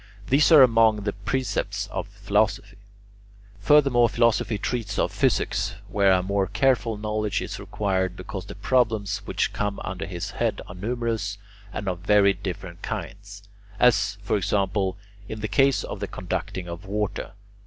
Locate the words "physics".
5.11-5.73